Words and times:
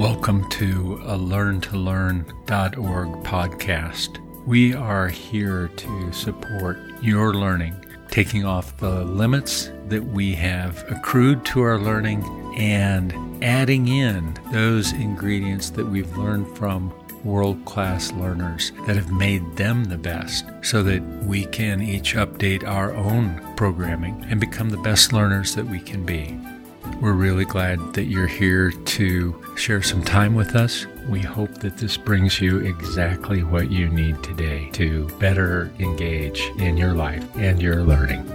Welcome 0.00 0.48
to 0.48 0.98
a 1.04 1.18
learntolearn.org 1.18 3.08
podcast. 3.22 4.46
We 4.46 4.72
are 4.72 5.08
here 5.08 5.68
to 5.68 6.12
support 6.14 6.78
your 7.02 7.34
learning, 7.34 7.74
taking 8.10 8.46
off 8.46 8.78
the 8.78 9.04
limits 9.04 9.70
that 9.88 10.02
we 10.02 10.32
have 10.36 10.82
accrued 10.90 11.44
to 11.44 11.60
our 11.60 11.78
learning 11.78 12.24
and 12.56 13.44
adding 13.44 13.88
in 13.88 14.38
those 14.50 14.90
ingredients 14.94 15.68
that 15.68 15.84
we've 15.84 16.16
learned 16.16 16.56
from 16.56 16.94
world 17.22 17.62
class 17.66 18.10
learners 18.12 18.72
that 18.86 18.96
have 18.96 19.12
made 19.12 19.54
them 19.56 19.84
the 19.84 19.98
best 19.98 20.46
so 20.62 20.82
that 20.82 21.02
we 21.26 21.44
can 21.44 21.82
each 21.82 22.14
update 22.14 22.66
our 22.66 22.94
own 22.94 23.38
programming 23.54 24.24
and 24.30 24.40
become 24.40 24.70
the 24.70 24.78
best 24.78 25.12
learners 25.12 25.54
that 25.54 25.66
we 25.66 25.78
can 25.78 26.06
be. 26.06 26.40
We're 27.00 27.14
really 27.14 27.46
glad 27.46 27.94
that 27.94 28.08
you're 28.08 28.26
here 28.26 28.72
to 28.72 29.54
share 29.56 29.80
some 29.80 30.04
time 30.04 30.34
with 30.34 30.54
us. 30.54 30.84
We 31.08 31.20
hope 31.20 31.54
that 31.60 31.78
this 31.78 31.96
brings 31.96 32.42
you 32.42 32.58
exactly 32.58 33.42
what 33.42 33.70
you 33.70 33.88
need 33.88 34.22
today 34.22 34.68
to 34.74 35.08
better 35.18 35.72
engage 35.78 36.42
in 36.58 36.76
your 36.76 36.92
life 36.92 37.24
and 37.36 37.62
your 37.62 37.84
learning. 37.84 38.26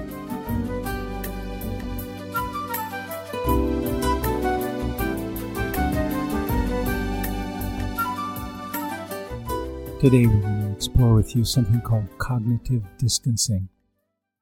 Today 10.02 10.26
we're 10.26 10.42
going 10.42 10.70
to 10.70 10.74
explore 10.76 11.14
with 11.14 11.36
you 11.36 11.46
something 11.46 11.82
called 11.82 12.10
cognitive 12.18 12.84
distancing. 12.98 13.70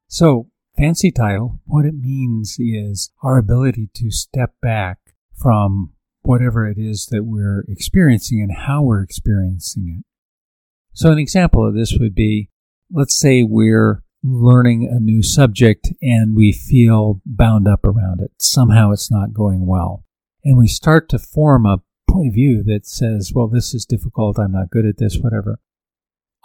So, 0.07 0.47
fancy 0.77 1.11
title, 1.11 1.59
what 1.65 1.85
it 1.85 1.95
means 1.95 2.57
is 2.59 3.11
our 3.21 3.37
ability 3.37 3.89
to 3.95 4.11
step 4.11 4.53
back 4.61 4.99
from 5.35 5.93
whatever 6.21 6.67
it 6.67 6.77
is 6.77 7.07
that 7.07 7.23
we're 7.23 7.65
experiencing 7.67 8.41
and 8.41 8.55
how 8.65 8.81
we're 8.81 9.01
experiencing 9.01 9.97
it. 9.99 10.05
So 10.93 11.11
an 11.11 11.17
example 11.17 11.67
of 11.67 11.73
this 11.73 11.97
would 11.99 12.15
be, 12.15 12.49
let's 12.91 13.17
say 13.17 13.43
we're 13.43 14.03
learning 14.23 14.87
a 14.89 14.99
new 14.99 15.21
subject 15.21 15.91
and 16.01 16.35
we 16.35 16.53
feel 16.53 17.21
bound 17.25 17.67
up 17.67 17.83
around 17.85 18.21
it. 18.21 18.31
Somehow 18.39 18.91
it's 18.91 19.11
not 19.11 19.33
going 19.33 19.65
well. 19.65 20.05
And 20.43 20.57
we 20.57 20.67
start 20.67 21.09
to 21.09 21.19
form 21.19 21.65
a 21.65 21.81
point 22.09 22.29
of 22.29 22.33
view 22.33 22.63
that 22.63 22.85
says, 22.85 23.31
well, 23.33 23.47
this 23.47 23.73
is 23.73 23.85
difficult. 23.85 24.39
I'm 24.39 24.51
not 24.53 24.69
good 24.69 24.85
at 24.85 24.97
this, 24.97 25.17
whatever. 25.17 25.59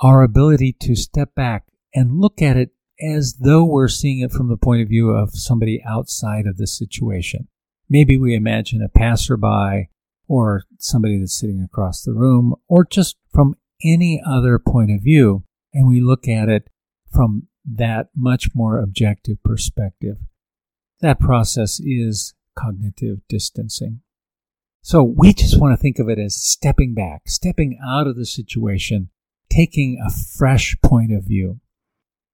Our 0.00 0.22
ability 0.22 0.74
to 0.80 0.96
step 0.96 1.34
back 1.34 1.66
and 1.94 2.20
look 2.20 2.40
at 2.42 2.56
it 2.56 2.70
as 3.00 3.36
though 3.40 3.64
we're 3.64 3.88
seeing 3.88 4.20
it 4.20 4.32
from 4.32 4.48
the 4.48 4.56
point 4.56 4.82
of 4.82 4.88
view 4.88 5.10
of 5.10 5.30
somebody 5.32 5.82
outside 5.86 6.46
of 6.46 6.56
the 6.56 6.66
situation. 6.66 7.48
Maybe 7.88 8.16
we 8.16 8.34
imagine 8.34 8.82
a 8.82 8.88
passerby 8.88 9.88
or 10.26 10.64
somebody 10.78 11.18
that's 11.18 11.38
sitting 11.38 11.62
across 11.62 12.02
the 12.02 12.12
room 12.12 12.54
or 12.68 12.84
just 12.84 13.16
from 13.32 13.54
any 13.84 14.20
other 14.26 14.58
point 14.58 14.90
of 14.90 15.02
view, 15.02 15.44
and 15.72 15.86
we 15.86 16.00
look 16.00 16.28
at 16.28 16.48
it 16.48 16.68
from 17.12 17.46
that 17.64 18.08
much 18.16 18.54
more 18.54 18.78
objective 18.78 19.42
perspective. 19.44 20.16
That 21.00 21.20
process 21.20 21.80
is 21.80 22.34
cognitive 22.56 23.20
distancing. 23.28 24.00
So 24.82 25.02
we 25.02 25.32
just 25.32 25.60
want 25.60 25.72
to 25.72 25.80
think 25.80 25.98
of 25.98 26.08
it 26.08 26.18
as 26.18 26.36
stepping 26.36 26.94
back, 26.94 27.22
stepping 27.28 27.78
out 27.84 28.06
of 28.06 28.16
the 28.16 28.26
situation, 28.26 29.10
taking 29.50 29.98
a 30.04 30.10
fresh 30.10 30.76
point 30.82 31.12
of 31.12 31.24
view. 31.24 31.60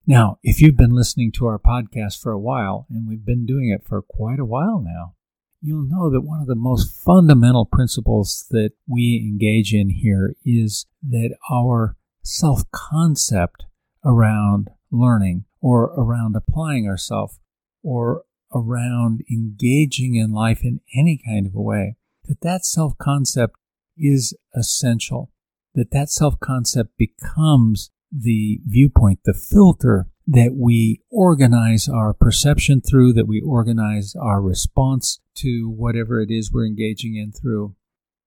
Now, 0.07 0.39
if 0.43 0.61
you've 0.61 0.77
been 0.77 0.95
listening 0.95 1.33
to 1.33 1.47
our 1.47 1.59
podcast 1.59 2.21
for 2.21 2.31
a 2.31 2.39
while, 2.39 2.87
and 2.91 3.09
we've 3.09 3.25
been 3.25 3.47
doing 3.47 3.71
it 3.71 3.87
for 3.87 4.03
quite 4.03 4.39
a 4.39 4.45
while 4.45 4.83
now, 4.85 5.15
you'll 5.63 5.89
know 5.89 6.11
that 6.11 6.21
one 6.21 6.43
of 6.43 6.47
the 6.47 6.55
most 6.55 7.03
fundamental 7.03 7.65
principles 7.65 8.47
that 8.51 8.73
we 8.87 9.27
engage 9.27 9.73
in 9.73 9.89
here 9.89 10.35
is 10.45 10.85
that 11.03 11.35
our 11.51 11.97
self 12.23 12.71
concept 12.71 13.65
around 14.05 14.69
learning 14.91 15.47
or 15.63 15.85
around 15.97 16.37
applying 16.37 16.87
ourselves 16.87 17.41
or 17.83 18.25
around 18.55 19.23
engaging 19.31 20.17
in 20.17 20.33
life 20.33 20.61
in 20.65 20.81
any 20.95 21.19
kind 21.25 21.47
of 21.47 21.55
a 21.55 21.63
way, 21.63 21.97
that 22.27 22.43
that 22.43 22.67
self 22.67 22.99
concept 22.99 23.57
is 23.97 24.35
essential, 24.55 25.31
that 25.75 25.93
that 25.93 26.11
self 26.11 26.39
concept 26.41 26.91
becomes 26.99 27.91
the 28.17 28.61
viewpoint, 28.67 29.21
the 29.25 29.35
filter 29.35 30.07
that 30.27 30.55
we 30.57 31.01
organize 31.11 31.89
our 31.89 32.15
perception 32.15 32.81
through, 32.81 33.13
that 33.13 33.27
we 33.27 33.41
organize 33.41 34.15
our 34.15 34.41
response 34.41 35.21
to 35.37 35.69
whatever 35.69 36.21
it 36.21 36.31
is 36.31 36.53
we're 36.53 36.67
engaging 36.67 37.17
in 37.17 37.33
through, 37.33 37.75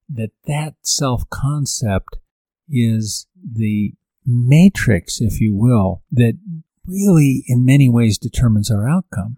that 0.09 0.31
that 0.45 0.75
self 0.81 1.29
concept 1.29 2.17
is 2.69 3.27
the 3.35 3.93
matrix, 4.25 5.21
if 5.21 5.39
you 5.39 5.55
will, 5.55 6.03
that 6.11 6.37
really 6.85 7.43
in 7.47 7.65
many 7.65 7.89
ways 7.89 8.17
determines 8.17 8.69
our 8.69 8.87
outcome. 8.87 9.37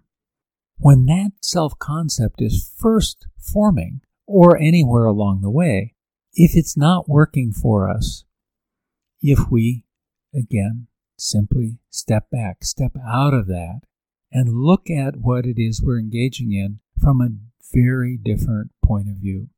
When 0.77 1.05
that 1.05 1.31
self 1.41 1.77
concept 1.79 2.41
is 2.41 2.73
first 2.77 3.27
forming, 3.37 4.01
or 4.29 4.57
anywhere 4.57 5.05
along 5.05 5.41
the 5.41 5.49
way, 5.49 5.95
if 6.33 6.55
it's 6.55 6.77
not 6.77 7.09
working 7.09 7.51
for 7.51 7.89
us, 7.89 8.25
if 9.21 9.49
we 9.49 9.83
again, 10.33 10.87
simply 11.17 11.79
step 11.89 12.29
back, 12.31 12.63
step 12.63 12.91
out 13.05 13.33
of 13.33 13.47
that, 13.47 13.81
and 14.31 14.61
look 14.61 14.89
at 14.89 15.17
what 15.17 15.45
it 15.45 15.59
is 15.59 15.81
we're 15.81 15.99
engaging 15.99 16.53
in 16.53 16.79
from 17.01 17.21
a 17.21 17.29
very 17.73 18.17
different 18.17 18.71
point 18.83 19.07
of 19.07 19.17
view. 19.17 19.49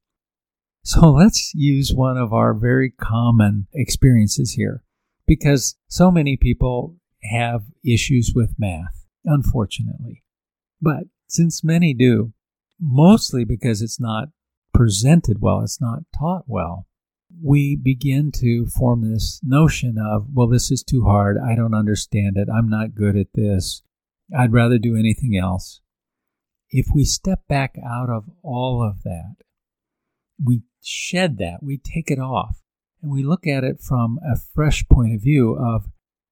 So 0.84 1.12
let's 1.12 1.52
use 1.54 1.94
one 1.94 2.18
of 2.18 2.34
our 2.34 2.54
very 2.54 2.92
common 2.92 3.68
experiences 3.74 4.54
here 4.54 4.84
because 5.28 5.76
so 5.88 6.12
many 6.12 6.38
people 6.38 6.96
have 7.24 7.64
issues 7.86 8.34
with 8.36 8.56
math, 8.58 9.06
unfortunately. 9.26 10.24
But 10.82 11.04
since 11.28 11.64
many 11.64 11.94
do, 11.94 12.34
mostly 12.80 13.46
because 13.46 13.82
it's 13.82 14.00
not 14.00 14.30
presented 14.74 15.42
well, 15.42 15.62
it's 15.62 15.80
not 15.80 16.04
taught 16.18 16.46
well, 16.48 16.88
we 17.44 17.76
begin 17.76 18.32
to 18.32 18.66
form 18.68 19.02
this 19.02 19.40
notion 19.44 19.98
of, 19.98 20.28
well, 20.34 20.48
this 20.48 20.72
is 20.72 20.84
too 20.84 21.04
hard. 21.04 21.38
I 21.38 21.56
don't 21.56 21.74
understand 21.74 22.38
it. 22.38 22.48
I'm 22.54 22.70
not 22.70 22.96
good 22.96 23.16
at 23.16 23.34
this. 23.34 23.84
I'd 24.38 24.54
rather 24.54 24.78
do 24.78 24.96
anything 24.96 25.38
else. 25.38 25.82
If 26.70 26.88
we 26.94 27.04
step 27.04 27.48
back 27.48 27.76
out 27.86 28.10
of 28.10 28.30
all 28.42 28.82
of 28.84 29.04
that, 29.04 29.36
we 30.44 30.62
shed 30.82 31.38
that, 31.38 31.62
we 31.62 31.78
take 31.78 32.10
it 32.10 32.20
off, 32.20 32.62
and 33.02 33.12
we 33.12 33.24
look 33.24 33.46
at 33.46 33.64
it 33.64 33.82
from 33.82 34.20
a 34.24 34.38
fresh 34.54 34.88
point 34.88 35.14
of 35.14 35.22
view 35.22 35.54
of 35.56 35.86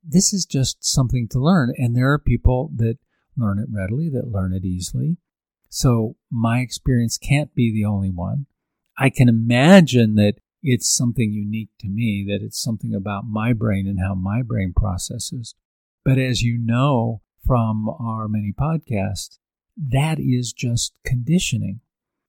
this 0.04 0.34
is 0.34 0.46
just 0.46 0.84
something 0.84 1.28
to 1.30 1.40
learn. 1.40 1.74
And 1.78 1.96
there 1.96 2.12
are 2.12 2.20
people 2.20 2.72
that 2.78 2.98
learn 3.36 3.60
it 3.60 3.68
readily, 3.72 4.10
that 4.10 4.32
learn 4.32 4.54
it 4.54 4.64
easily. 4.64 5.18
So 5.70 6.16
my 6.32 6.60
experience 6.60 7.18
can't 7.18 7.54
be 7.54 7.72
the 7.72 7.86
only 7.86 8.10
one. 8.10 8.46
I 8.98 9.10
can 9.10 9.30
imagine 9.30 10.16
that 10.16 10.36
it's 10.62 10.90
something 10.90 11.32
unique 11.32 11.70
to 11.80 11.88
me, 11.88 12.26
that 12.28 12.44
it's 12.44 12.62
something 12.62 12.94
about 12.94 13.26
my 13.26 13.54
brain 13.54 13.88
and 13.88 14.00
how 14.00 14.14
my 14.14 14.42
brain 14.42 14.74
processes. 14.76 15.56
But 16.04 16.18
as 16.18 16.42
you 16.42 16.58
know 16.58 17.22
from 17.46 17.90
our 17.90 18.28
many 18.28 18.54
podcasts, 18.54 19.38
that 19.78 20.20
is 20.20 20.52
just 20.52 20.94
conditioning. 21.06 21.82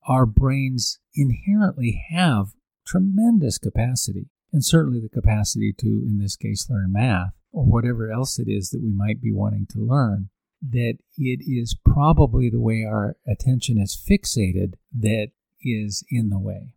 Our 0.06 0.26
brains 0.26 0.98
inherently 1.14 2.04
have 2.10 2.54
tremendous 2.86 3.58
capacity, 3.58 4.28
and 4.52 4.64
certainly 4.64 5.00
the 5.00 5.08
capacity 5.08 5.74
to, 5.78 5.86
in 5.86 6.18
this 6.18 6.36
case, 6.36 6.68
learn 6.70 6.92
math 6.92 7.32
or 7.52 7.64
whatever 7.64 8.10
else 8.10 8.38
it 8.38 8.48
is 8.48 8.70
that 8.70 8.82
we 8.82 8.92
might 8.92 9.20
be 9.20 9.32
wanting 9.32 9.66
to 9.70 9.78
learn. 9.78 10.30
That 10.62 10.98
it 11.16 11.40
is 11.46 11.76
probably 11.84 12.50
the 12.50 12.60
way 12.60 12.84
our 12.84 13.16
attention 13.26 13.78
is 13.78 13.96
fixated 13.96 14.74
that 14.98 15.30
is 15.62 16.04
in 16.10 16.28
the 16.28 16.38
way. 16.38 16.68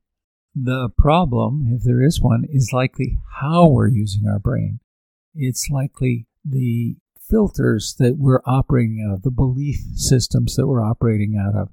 The 0.56 0.90
problem, 0.98 1.68
if 1.72 1.84
there 1.84 2.04
is 2.04 2.22
one, 2.22 2.46
is 2.48 2.72
likely 2.74 3.20
how 3.42 3.68
we're 3.68 3.88
using 3.88 4.28
our 4.28 4.40
brain. 4.40 4.80
It's 5.34 5.70
likely 5.70 6.28
the 6.46 6.98
filters 7.20 7.96
that 7.98 8.18
we're 8.18 8.42
operating 8.46 9.04
out 9.04 9.16
of, 9.16 9.22
the 9.24 9.32
belief 9.32 9.78
systems 9.96 10.56
that 10.56 10.68
we're 10.68 10.84
operating 10.84 11.36
out 11.36 11.60
of. 11.60 11.70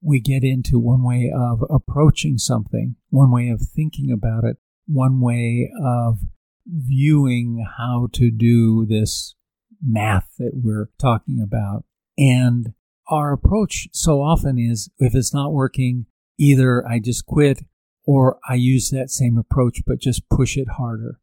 We 0.00 0.20
get 0.20 0.44
into 0.44 0.78
one 0.78 1.02
way 1.02 1.30
of 1.34 1.62
approaching 1.68 2.38
something, 2.38 2.96
one 3.10 3.30
way 3.30 3.48
of 3.48 3.60
thinking 3.60 4.10
about 4.10 4.44
it, 4.44 4.56
one 4.86 5.20
way 5.20 5.70
of 5.84 6.20
viewing 6.66 7.66
how 7.76 8.08
to 8.14 8.30
do 8.30 8.86
this 8.86 9.34
math 9.82 10.28
that 10.38 10.52
we're 10.54 10.88
talking 10.98 11.40
about. 11.42 11.84
And 12.16 12.72
our 13.08 13.32
approach 13.32 13.88
so 13.92 14.22
often 14.22 14.58
is 14.58 14.88
if 14.98 15.14
it's 15.14 15.34
not 15.34 15.52
working, 15.52 16.06
either 16.38 16.86
I 16.86 16.98
just 16.98 17.26
quit 17.26 17.64
or 18.06 18.38
I 18.48 18.54
use 18.54 18.90
that 18.90 19.10
same 19.10 19.36
approach, 19.36 19.82
but 19.86 19.98
just 19.98 20.28
push 20.30 20.56
it 20.56 20.68
harder. 20.78 21.18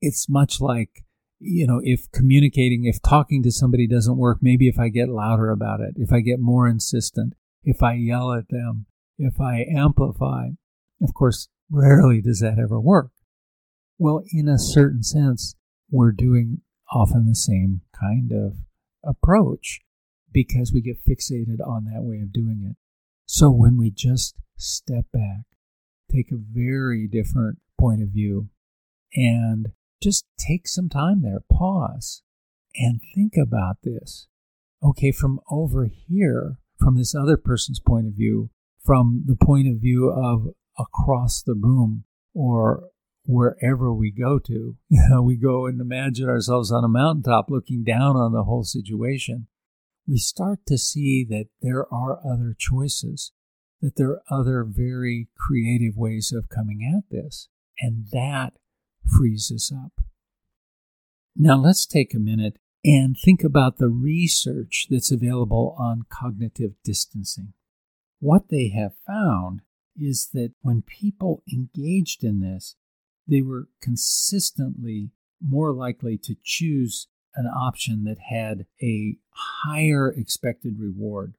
It's 0.00 0.28
much 0.28 0.60
like, 0.60 1.04
you 1.38 1.66
know, 1.66 1.80
if 1.82 2.10
communicating, 2.12 2.84
if 2.84 3.00
talking 3.00 3.42
to 3.44 3.52
somebody 3.52 3.86
doesn't 3.86 4.18
work, 4.18 4.38
maybe 4.42 4.68
if 4.68 4.78
I 4.78 4.88
get 4.88 5.08
louder 5.08 5.50
about 5.50 5.80
it, 5.80 5.94
if 5.96 6.12
I 6.12 6.20
get 6.20 6.40
more 6.40 6.66
insistent, 6.66 7.34
if 7.62 7.82
I 7.82 7.94
yell 7.94 8.32
at 8.32 8.48
them, 8.50 8.86
if 9.18 9.40
I 9.40 9.64
amplify. 9.72 10.48
Of 11.02 11.14
course, 11.14 11.48
rarely 11.70 12.20
does 12.20 12.40
that 12.40 12.58
ever 12.58 12.80
work. 12.80 13.10
Well, 13.98 14.22
in 14.32 14.48
a 14.48 14.58
certain 14.58 15.02
sense, 15.02 15.54
we're 15.90 16.12
doing 16.12 16.62
often 16.92 17.26
the 17.26 17.34
same 17.34 17.82
kind 17.98 18.32
of 18.32 18.58
approach 19.04 19.80
because 20.32 20.72
we 20.72 20.80
get 20.80 21.04
fixated 21.04 21.66
on 21.66 21.84
that 21.84 22.02
way 22.02 22.20
of 22.20 22.32
doing 22.32 22.66
it. 22.68 22.76
So 23.26 23.50
when 23.50 23.76
we 23.76 23.90
just 23.90 24.34
step 24.56 25.06
back, 25.12 25.44
take 26.10 26.30
a 26.30 26.36
very 26.36 27.08
different 27.08 27.58
point 27.78 28.02
of 28.02 28.08
view, 28.08 28.48
and 29.14 29.68
just 30.02 30.26
take 30.38 30.68
some 30.68 30.88
time 30.88 31.22
there, 31.22 31.42
pause, 31.50 32.22
and 32.74 33.00
think 33.14 33.34
about 33.36 33.76
this. 33.82 34.28
Okay, 34.82 35.10
from 35.10 35.40
over 35.50 35.86
here, 35.86 36.58
from 36.78 36.96
this 36.96 37.14
other 37.14 37.36
person's 37.36 37.80
point 37.80 38.06
of 38.06 38.12
view, 38.14 38.50
from 38.84 39.24
the 39.26 39.36
point 39.36 39.68
of 39.68 39.80
view 39.80 40.10
of 40.10 40.54
across 40.78 41.42
the 41.42 41.54
room 41.54 42.04
or 42.34 42.84
wherever 43.24 43.92
we 43.92 44.10
go 44.10 44.38
to. 44.38 44.76
You 44.88 45.02
know, 45.10 45.22
we 45.22 45.36
go 45.36 45.66
and 45.66 45.80
imagine 45.80 46.28
ourselves 46.28 46.70
on 46.70 46.84
a 46.84 46.88
mountaintop 46.88 47.50
looking 47.50 47.82
down 47.82 48.16
on 48.16 48.32
the 48.32 48.44
whole 48.44 48.64
situation. 48.64 49.48
We 50.06 50.18
start 50.18 50.60
to 50.68 50.78
see 50.78 51.26
that 51.30 51.46
there 51.60 51.92
are 51.92 52.20
other 52.24 52.54
choices, 52.56 53.32
that 53.86 53.94
there 53.94 54.10
are 54.10 54.22
other 54.28 54.64
very 54.64 55.28
creative 55.36 55.96
ways 55.96 56.32
of 56.36 56.48
coming 56.48 56.80
at 56.84 57.08
this. 57.08 57.48
And 57.78 58.06
that 58.10 58.54
frees 59.16 59.52
us 59.54 59.72
up. 59.72 59.92
Now 61.36 61.56
let's 61.56 61.86
take 61.86 62.12
a 62.12 62.18
minute 62.18 62.58
and 62.84 63.16
think 63.16 63.44
about 63.44 63.78
the 63.78 63.88
research 63.88 64.88
that's 64.90 65.12
available 65.12 65.76
on 65.78 66.06
cognitive 66.10 66.72
distancing. 66.82 67.52
What 68.18 68.48
they 68.50 68.70
have 68.70 68.94
found 69.06 69.60
is 69.96 70.30
that 70.34 70.54
when 70.62 70.82
people 70.82 71.44
engaged 71.52 72.24
in 72.24 72.40
this, 72.40 72.74
they 73.28 73.40
were 73.40 73.68
consistently 73.80 75.10
more 75.40 75.72
likely 75.72 76.18
to 76.24 76.34
choose 76.42 77.06
an 77.36 77.46
option 77.46 78.02
that 78.02 78.18
had 78.30 78.66
a 78.82 79.18
higher 79.62 80.10
expected 80.10 80.80
reward. 80.80 81.36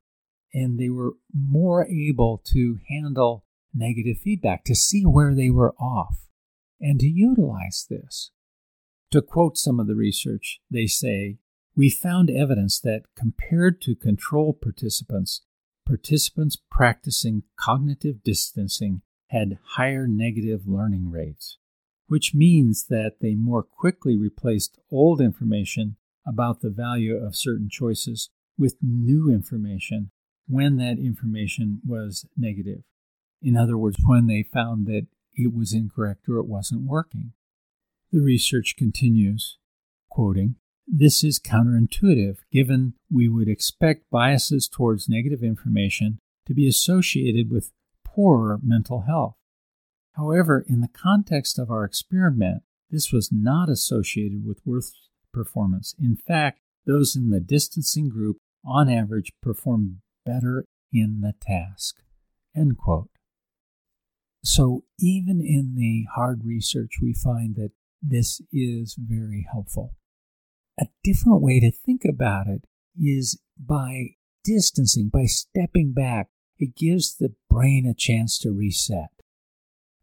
And 0.53 0.79
they 0.79 0.89
were 0.89 1.13
more 1.33 1.85
able 1.87 2.41
to 2.53 2.79
handle 2.89 3.45
negative 3.73 4.17
feedback, 4.17 4.63
to 4.65 4.75
see 4.75 5.05
where 5.05 5.35
they 5.35 5.49
were 5.49 5.75
off, 5.75 6.27
and 6.79 6.99
to 6.99 7.07
utilize 7.07 7.85
this. 7.89 8.31
To 9.11 9.21
quote 9.21 9.57
some 9.57 9.79
of 9.79 9.87
the 9.87 9.95
research, 9.95 10.59
they 10.71 10.87
say, 10.87 11.37
We 11.75 11.89
found 11.89 12.29
evidence 12.29 12.79
that 12.81 13.03
compared 13.15 13.81
to 13.83 13.95
control 13.95 14.53
participants, 14.53 15.41
participants 15.85 16.57
practicing 16.71 17.43
cognitive 17.59 18.23
distancing 18.23 19.01
had 19.27 19.59
higher 19.75 20.07
negative 20.07 20.67
learning 20.67 21.11
rates 21.11 21.57
which 22.07 22.33
means 22.33 22.87
that 22.89 23.17
they 23.21 23.35
more 23.35 23.63
quickly 23.63 24.17
replaced 24.17 24.79
old 24.89 25.21
information 25.21 25.97
about 26.25 26.61
the 26.61 26.69
value 26.69 27.15
of 27.15 27.35
certain 27.35 27.69
choices 27.69 28.29
with 28.57 28.77
new 28.81 29.29
information 29.29 30.09
when 30.47 30.77
that 30.77 30.97
information 30.97 31.81
was 31.85 32.25
negative. 32.35 32.83
In 33.41 33.55
other 33.55 33.77
words, 33.77 33.97
when 34.05 34.27
they 34.27 34.43
found 34.43 34.87
that 34.87 35.07
it 35.37 35.53
was 35.53 35.73
incorrect 35.73 36.27
or 36.27 36.37
it 36.37 36.47
wasn't 36.47 36.81
working. 36.81 37.33
The 38.11 38.21
research 38.21 38.75
continues, 38.77 39.57
quoting, 40.09 40.55
This 40.87 41.23
is 41.23 41.39
counterintuitive, 41.39 42.37
given 42.51 42.93
we 43.11 43.27
would 43.27 43.47
expect 43.47 44.09
biases 44.09 44.67
towards 44.67 45.09
negative 45.09 45.43
information 45.43 46.19
to 46.47 46.53
be 46.53 46.67
associated 46.67 47.51
with 47.51 47.71
poorer 48.03 48.59
mental 48.63 49.01
health. 49.01 49.35
However, 50.13 50.65
in 50.67 50.81
the 50.81 50.87
context 50.87 51.59
of 51.59 51.69
our 51.69 51.83
experiment, 51.83 52.63
this 52.89 53.11
was 53.11 53.29
not 53.31 53.69
associated 53.69 54.45
with 54.45 54.65
worse 54.65 55.09
performance. 55.31 55.93
In 56.01 56.15
fact, 56.15 56.61
those 56.85 57.15
in 57.15 57.29
the 57.29 57.41
distancing 57.41 58.09
group, 58.09 58.37
on 58.65 58.89
average, 58.89 59.33
performed 59.43 59.97
better 60.27 60.65
in 60.91 61.21
the 61.21 61.33
task. 61.41 61.97
End 62.55 62.77
quote. 62.77 63.09
So, 64.43 64.83
even 64.99 65.41
in 65.41 65.75
the 65.75 66.05
hard 66.15 66.41
research, 66.45 66.99
we 67.01 67.13
find 67.13 67.55
that 67.55 67.71
this 68.01 68.41
is 68.51 68.95
very 68.97 69.47
helpful. 69.51 69.95
A 70.79 70.87
different 71.03 71.41
way 71.41 71.59
to 71.59 71.71
think 71.71 72.03
about 72.05 72.47
it 72.47 72.63
is 72.99 73.39
by 73.57 74.15
distancing, 74.43 75.09
by 75.09 75.25
stepping 75.25 75.93
back, 75.93 76.29
it 76.57 76.75
gives 76.75 77.15
the 77.15 77.33
brain 77.49 77.85
a 77.85 77.93
chance 77.93 78.37
to 78.39 78.51
reset. 78.51 79.09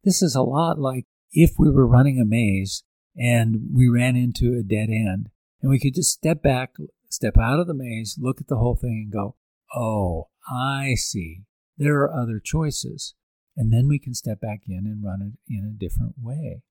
This 0.04 0.22
is 0.22 0.34
a 0.34 0.42
lot 0.42 0.78
like 0.78 1.06
if 1.32 1.52
we 1.58 1.70
were 1.70 1.86
running 1.86 2.20
a 2.20 2.24
maze 2.24 2.84
and 3.16 3.68
we 3.72 3.88
ran 3.88 4.16
into 4.16 4.54
a 4.54 4.62
dead 4.62 4.90
end 4.90 5.30
and 5.62 5.70
we 5.70 5.78
could 5.78 5.94
just 5.94 6.10
step 6.10 6.42
back, 6.42 6.74
step 7.08 7.38
out 7.38 7.60
of 7.60 7.66
the 7.66 7.74
maze, 7.74 8.18
look 8.20 8.40
at 8.40 8.48
the 8.48 8.58
whole 8.58 8.76
thing 8.76 9.04
and 9.04 9.12
go, 9.12 9.36
oh, 9.74 10.28
I 10.48 10.94
see. 10.94 11.42
There 11.76 12.00
are 12.02 12.14
other 12.14 12.40
choices. 12.42 13.14
And 13.56 13.72
then 13.72 13.88
we 13.88 13.98
can 13.98 14.14
step 14.14 14.40
back 14.40 14.62
in 14.68 14.84
and 14.86 15.04
run 15.04 15.22
it 15.22 15.52
in 15.52 15.64
a 15.64 15.78
different 15.78 16.14
way. 16.20 16.62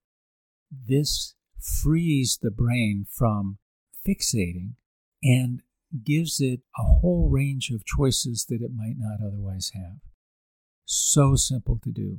This 0.70 1.34
frees 1.60 2.38
the 2.40 2.50
brain 2.50 3.06
from 3.10 3.58
fixating 4.06 4.72
and 5.22 5.62
gives 6.04 6.40
it 6.40 6.60
a 6.78 6.82
whole 6.82 7.30
range 7.30 7.70
of 7.70 7.86
choices 7.86 8.44
that 8.48 8.60
it 8.60 8.72
might 8.74 8.96
not 8.98 9.26
otherwise 9.26 9.70
have. 9.74 9.98
So 10.84 11.36
simple 11.36 11.80
to 11.84 11.90
do. 11.90 12.18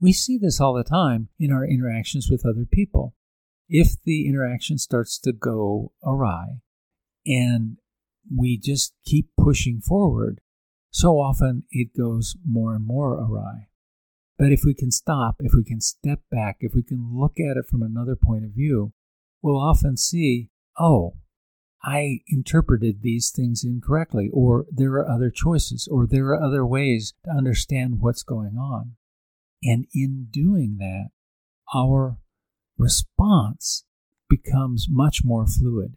We 0.00 0.12
see 0.12 0.36
this 0.36 0.60
all 0.60 0.74
the 0.74 0.84
time 0.84 1.28
in 1.38 1.52
our 1.52 1.64
interactions 1.64 2.28
with 2.30 2.44
other 2.44 2.66
people. 2.70 3.14
If 3.68 4.02
the 4.04 4.28
interaction 4.28 4.76
starts 4.76 5.18
to 5.20 5.32
go 5.32 5.92
awry 6.04 6.60
and 7.24 7.78
we 8.34 8.58
just 8.58 8.94
keep 9.04 9.28
pushing 9.38 9.80
forward, 9.80 10.40
so 10.90 11.18
often 11.18 11.64
it 11.70 11.96
goes 11.96 12.36
more 12.46 12.74
and 12.74 12.86
more 12.86 13.14
awry. 13.14 13.68
But 14.38 14.52
if 14.52 14.62
we 14.64 14.74
can 14.74 14.90
stop, 14.90 15.36
if 15.40 15.52
we 15.54 15.64
can 15.64 15.80
step 15.80 16.20
back, 16.30 16.56
if 16.60 16.74
we 16.74 16.82
can 16.82 17.10
look 17.14 17.38
at 17.38 17.56
it 17.56 17.66
from 17.68 17.82
another 17.82 18.16
point 18.16 18.44
of 18.44 18.50
view, 18.50 18.92
we'll 19.42 19.60
often 19.60 19.96
see, 19.96 20.50
oh, 20.78 21.16
I 21.84 22.20
interpreted 22.28 23.02
these 23.02 23.30
things 23.30 23.64
incorrectly, 23.64 24.30
or 24.32 24.66
there 24.70 24.92
are 24.92 25.08
other 25.08 25.30
choices, 25.30 25.88
or 25.90 26.06
there 26.06 26.26
are 26.26 26.42
other 26.42 26.64
ways 26.64 27.14
to 27.24 27.30
understand 27.30 28.00
what's 28.00 28.22
going 28.22 28.56
on. 28.56 28.92
And 29.64 29.86
in 29.94 30.28
doing 30.30 30.76
that, 30.78 31.10
our 31.74 32.18
response 32.78 33.84
becomes 34.28 34.86
much 34.88 35.24
more 35.24 35.46
fluid. 35.46 35.96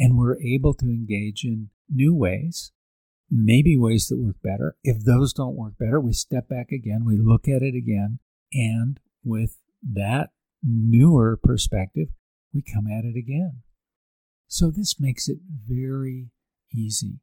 And 0.00 0.16
we're 0.16 0.40
able 0.40 0.74
to 0.74 0.86
engage 0.86 1.42
in 1.44 1.70
new 1.90 2.14
ways, 2.14 2.70
maybe 3.28 3.76
ways 3.76 4.06
that 4.06 4.20
work 4.20 4.36
better. 4.42 4.76
If 4.84 5.04
those 5.04 5.32
don't 5.32 5.56
work 5.56 5.74
better, 5.76 6.00
we 6.00 6.12
step 6.12 6.48
back 6.48 6.70
again, 6.70 7.04
we 7.04 7.18
look 7.18 7.48
at 7.48 7.62
it 7.62 7.74
again, 7.74 8.20
and 8.52 9.00
with 9.24 9.58
that 9.82 10.30
newer 10.62 11.36
perspective, 11.42 12.08
we 12.54 12.62
come 12.62 12.86
at 12.86 13.04
it 13.04 13.18
again. 13.18 13.62
So 14.46 14.70
this 14.70 15.00
makes 15.00 15.28
it 15.28 15.38
very 15.66 16.30
easy. 16.72 17.18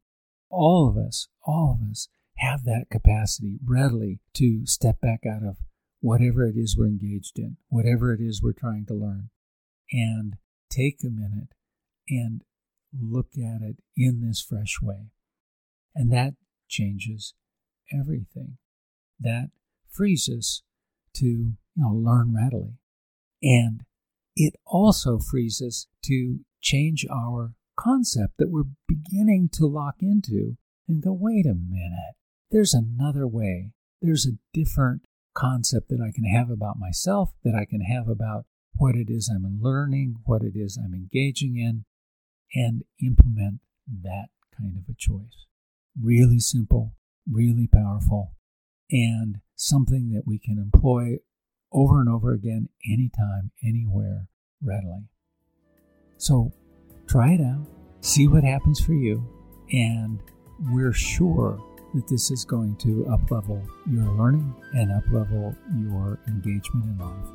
All 0.50 0.90
of 0.90 0.98
us, 0.98 1.30
all 1.46 1.80
of 1.82 1.90
us 1.90 2.10
have 2.38 2.66
that 2.66 2.88
capacity 2.92 3.58
readily 3.66 4.20
to 4.34 4.66
step 4.66 5.00
back 5.00 5.22
out 5.26 5.44
of 5.44 5.58
whatever 6.02 6.46
it 6.46 6.56
is 6.58 6.76
we're 6.78 6.88
engaged 6.88 7.40
in, 7.40 7.56
whatever 7.70 8.14
it 8.14 8.20
is 8.22 8.44
we're 8.44 8.52
trying 8.54 8.86
to 8.88 8.94
learn, 8.94 9.30
and 9.92 10.36
take 10.70 10.98
a 11.04 11.10
minute 11.10 11.54
and 12.10 12.42
look 13.00 13.30
at 13.38 13.62
it 13.62 13.78
in 13.96 14.22
this 14.22 14.42
fresh 14.42 14.80
way. 14.82 15.12
And 15.94 16.12
that 16.12 16.34
changes 16.68 17.34
everything. 17.94 18.58
That 19.20 19.50
frees 19.90 20.30
us 20.30 20.62
to 21.16 21.26
you 21.26 21.56
know, 21.76 21.94
learn 21.94 22.36
readily. 22.36 22.80
And 23.42 23.82
it 24.36 24.56
also 24.66 25.20
frees 25.20 25.62
us 25.66 25.88
to 26.06 26.40
change 26.62 27.06
our 27.10 27.54
concept 27.78 28.34
that 28.38 28.50
we're 28.50 28.64
beginning 28.88 29.50
to 29.54 29.66
lock 29.66 29.96
into 30.02 30.58
and 30.88 31.02
go, 31.02 31.14
wait 31.14 31.46
a 31.46 31.56
minute, 31.56 32.16
there's 32.52 32.74
another 32.74 33.28
way. 33.28 33.72
There's 34.02 34.26
a 34.26 34.38
different 34.54 35.04
concept 35.36 35.90
that 35.90 36.02
I 36.02 36.12
can 36.14 36.26
have 36.26 36.50
about 36.50 36.80
myself, 36.80 37.34
that 37.44 37.56
I 37.56 37.66
can 37.66 37.82
have 37.82 38.08
about 38.08 38.46
what 38.78 38.96
it 38.96 39.10
is 39.10 39.30
I'm 39.34 39.60
learning, 39.62 40.16
what 40.26 40.42
it 40.42 40.54
is 40.56 40.78
I'm 40.78 40.94
engaging 40.94 41.58
in, 41.58 41.86
and 42.54 42.84
implement 43.02 43.62
that 44.04 44.28
kind 44.58 44.78
of 44.78 44.84
a 44.90 44.96
choice. 44.98 45.48
Really 46.02 46.40
simple, 46.40 46.96
really 47.30 47.68
powerful, 47.68 48.34
and 48.92 49.38
something 49.56 50.12
that 50.12 50.24
we 50.26 50.38
can 50.38 50.58
employ 50.58 51.18
over 51.72 52.00
and 52.00 52.10
over 52.10 52.34
again, 52.34 52.70
anytime, 52.90 53.52
anywhere, 53.64 54.28
readily. 54.62 55.10
So 56.18 56.54
try 57.08 57.34
it 57.34 57.42
out, 57.42 57.68
see 58.02 58.28
what 58.28 58.44
happens 58.44 58.80
for 58.80 58.94
you, 58.94 59.28
and 59.72 60.20
we're 60.72 60.94
sure 60.94 61.60
that 61.94 62.08
this 62.08 62.32
is 62.32 62.46
going 62.46 62.76
to 62.78 63.06
uplevel 63.10 63.66
your 63.90 64.10
learning 64.14 64.54
and 64.74 64.92
uplevel 64.92 65.56
your 65.78 66.20
engagement 66.28 66.86
in 66.86 66.98
life, 66.98 67.30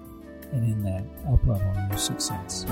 and 0.53 0.65
in 0.65 0.83
that, 0.83 1.05
uplevel 1.25 1.89
your 1.91 1.99
success. 1.99 2.67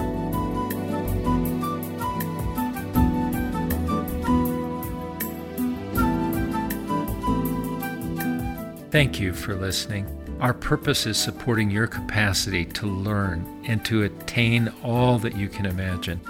Thank 8.91 9.21
you 9.21 9.35
for 9.35 9.55
listening. 9.55 10.07
Our 10.41 10.55
purpose 10.55 11.07
is 11.07 11.19
supporting 11.19 11.71
your 11.71 11.87
capacity 11.87 12.65
to 12.65 12.87
learn 12.87 13.63
and 13.67 13.85
to 13.85 14.05
attain 14.05 14.73
all 14.83 15.19
that 15.19 15.37
you 15.37 15.49
can 15.49 15.67
imagine. 15.67 16.23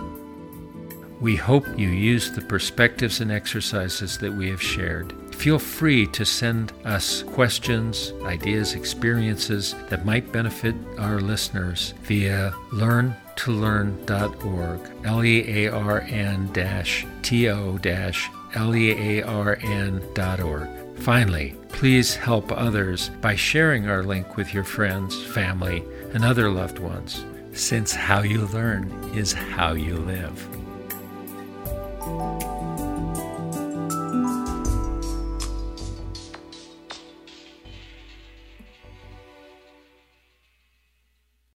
We 1.20 1.36
hope 1.36 1.66
you 1.78 1.88
use 1.88 2.32
the 2.32 2.40
perspectives 2.40 3.20
and 3.20 3.30
exercises 3.30 4.18
that 4.18 4.32
we 4.32 4.50
have 4.50 4.62
shared. 4.62 5.14
Feel 5.34 5.60
free 5.60 6.06
to 6.08 6.24
send 6.24 6.72
us 6.84 7.22
questions, 7.22 8.12
ideas, 8.24 8.74
experiences 8.74 9.76
that 9.88 10.04
might 10.04 10.32
benefit 10.32 10.74
our 10.98 11.20
listeners 11.20 11.94
via 12.02 12.52
learntolearn.org, 12.70 14.80
L 15.04 15.24
E 15.24 15.64
A 15.64 15.72
R 15.72 16.00
N 16.00 16.52
T 17.22 17.48
O 17.48 17.78
L 18.54 18.74
E 18.74 19.18
A 19.18 19.22
R 19.22 19.56
N.org. 19.62 20.68
Finally, 20.98 21.54
please 21.78 22.16
help 22.16 22.50
others 22.50 23.08
by 23.20 23.36
sharing 23.36 23.88
our 23.88 24.02
link 24.02 24.36
with 24.36 24.52
your 24.52 24.64
friends, 24.64 25.22
family, 25.26 25.84
and 26.12 26.24
other 26.24 26.50
loved 26.50 26.80
ones, 26.80 27.24
since 27.52 27.94
how 27.94 28.20
you 28.20 28.48
learn 28.48 28.90
is 29.14 29.32
how 29.32 29.74
you 29.74 29.94
live. 29.94 30.57